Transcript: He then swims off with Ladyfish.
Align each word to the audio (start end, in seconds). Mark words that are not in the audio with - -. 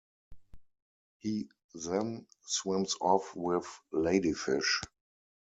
He 1.19 1.47
then 1.75 2.25
swims 2.47 2.95
off 2.99 3.35
with 3.35 3.67
Ladyfish. 3.93 4.81